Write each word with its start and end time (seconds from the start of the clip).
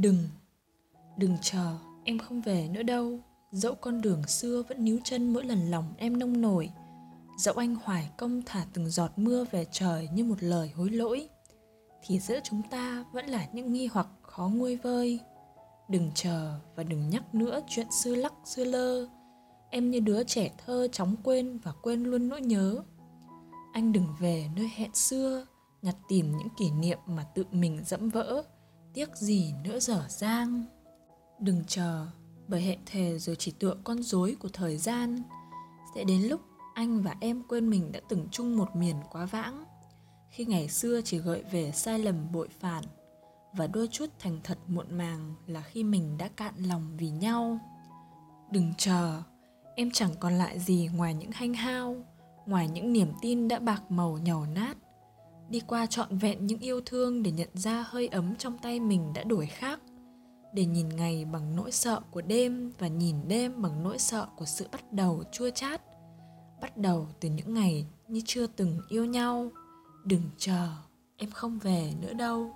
Đừng, 0.00 0.28
đừng 1.16 1.36
chờ, 1.42 1.76
em 2.04 2.18
không 2.18 2.40
về 2.40 2.68
nữa 2.68 2.82
đâu. 2.82 3.18
Dẫu 3.52 3.74
con 3.74 4.00
đường 4.00 4.26
xưa 4.26 4.62
vẫn 4.68 4.84
níu 4.84 4.98
chân 5.04 5.32
mỗi 5.32 5.44
lần 5.44 5.70
lòng 5.70 5.94
em 5.96 6.18
nông 6.18 6.40
nổi 6.40 6.70
Dẫu 7.38 7.54
anh 7.54 7.76
hoài 7.82 8.10
công 8.16 8.42
thả 8.46 8.66
từng 8.72 8.90
giọt 8.90 9.10
mưa 9.16 9.44
về 9.50 9.66
trời 9.70 10.08
như 10.14 10.24
một 10.24 10.34
lời 10.40 10.70
hối 10.76 10.90
lỗi 10.90 11.28
Thì 12.02 12.18
giữa 12.18 12.40
chúng 12.44 12.62
ta 12.70 13.04
vẫn 13.12 13.26
là 13.26 13.48
những 13.52 13.72
nghi 13.72 13.86
hoặc 13.86 14.06
khó 14.22 14.50
nguôi 14.54 14.76
vơi. 14.76 15.20
Đừng 15.88 16.10
chờ 16.14 16.58
và 16.76 16.82
đừng 16.82 17.10
nhắc 17.10 17.34
nữa 17.34 17.60
chuyện 17.68 17.86
xưa 17.90 18.14
lắc 18.14 18.32
xưa 18.44 18.64
lơ. 18.64 19.06
Em 19.70 19.90
như 19.90 20.00
đứa 20.00 20.24
trẻ 20.24 20.50
thơ 20.66 20.88
chóng 20.92 21.16
quên 21.24 21.58
và 21.58 21.72
quên 21.82 22.04
luôn 22.04 22.28
nỗi 22.28 22.40
nhớ. 22.40 22.82
Anh 23.72 23.92
đừng 23.92 24.06
về 24.20 24.48
nơi 24.56 24.70
hẹn 24.76 24.94
xưa 24.94 25.46
Nhặt 25.82 25.96
tìm 26.08 26.36
những 26.36 26.48
kỷ 26.58 26.70
niệm 26.70 26.98
mà 27.06 27.22
tự 27.34 27.44
mình 27.52 27.82
dẫm 27.86 28.08
vỡ. 28.08 28.44
Tiếc 28.98 29.16
gì 29.16 29.54
nữa 29.64 29.80
dở 29.80 30.04
dang. 30.08 30.64
Đừng 31.40 31.64
chờ 31.66 32.06
bởi 32.48 32.60
hẹn 32.60 32.78
thề 32.86 33.18
rồi 33.18 33.36
chỉ 33.36 33.52
tựa 33.58 33.76
con 33.84 34.02
rối 34.02 34.36
của 34.40 34.48
thời 34.52 34.76
gian. 34.76 35.22
Sẽ 35.94 36.04
đến 36.04 36.22
lúc 36.22 36.40
anh 36.74 37.02
và 37.02 37.14
em 37.20 37.42
quên 37.48 37.70
mình 37.70 37.92
đã 37.92 38.00
từng 38.08 38.28
chung 38.32 38.56
một 38.56 38.76
miền 38.76 38.96
quá 39.10 39.26
vãng. 39.26 39.64
Khi 40.30 40.44
ngày 40.44 40.68
xưa 40.68 41.00
chỉ 41.04 41.18
gợi 41.18 41.42
về 41.50 41.72
sai 41.72 41.98
lầm 41.98 42.32
bội 42.32 42.48
phản 42.60 42.84
Và 43.52 43.66
đôi 43.66 43.88
chút 43.88 44.10
thành 44.18 44.38
thật 44.44 44.58
muộn 44.66 44.98
màng 44.98 45.34
là 45.46 45.60
khi 45.60 45.84
mình 45.84 46.18
đã 46.18 46.28
cạn 46.28 46.54
lòng 46.56 46.96
vì 46.96 47.10
nhau. 47.10 47.58
Đừng 48.50 48.74
chờ, 48.78 49.22
em 49.74 49.90
chẳng 49.90 50.14
còn 50.20 50.32
lại 50.32 50.58
gì 50.58 50.88
ngoài 50.94 51.14
những 51.14 51.30
hanh 51.32 51.54
hao 51.54 51.96
Ngoài 52.46 52.68
những 52.68 52.92
niềm 52.92 53.12
tin 53.22 53.48
đã 53.48 53.58
bạc 53.58 53.90
màu 53.90 54.18
nhàu 54.18 54.46
nát. 54.46 54.76
Đi 55.48 55.60
qua 55.66 55.86
trọn 55.86 56.18
vẹn 56.18 56.46
những 56.46 56.60
yêu 56.60 56.80
thương 56.86 57.22
để 57.22 57.30
nhận 57.30 57.48
ra 57.54 57.84
hơi 57.88 58.08
ấm 58.08 58.36
trong 58.36 58.58
tay 58.58 58.80
mình 58.80 59.12
đã 59.14 59.24
đổi 59.24 59.46
khác, 59.46 59.80
để 60.54 60.64
nhìn 60.64 60.88
ngày 60.88 61.24
bằng 61.24 61.56
nỗi 61.56 61.72
sợ 61.72 62.00
của 62.10 62.20
đêm 62.20 62.72
và 62.78 62.88
nhìn 62.88 63.16
đêm 63.28 63.62
bằng 63.62 63.82
nỗi 63.82 63.98
sợ 63.98 64.26
của 64.36 64.44
sự 64.44 64.66
bắt 64.72 64.92
đầu 64.92 65.22
chua 65.32 65.50
chát. 65.50 65.82
Bắt 66.60 66.76
đầu 66.76 67.08
từ 67.20 67.28
những 67.28 67.54
ngày 67.54 67.86
như 68.08 68.20
chưa 68.26 68.46
từng 68.46 68.80
yêu 68.88 69.04
nhau. 69.04 69.50
Đừng 70.04 70.22
chờ, 70.38 70.68
em 71.16 71.30
không 71.30 71.58
về 71.58 71.92
nữa 72.00 72.12
đâu. 72.12 72.54